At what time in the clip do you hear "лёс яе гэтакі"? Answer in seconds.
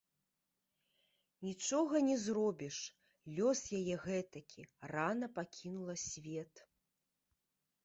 3.37-4.61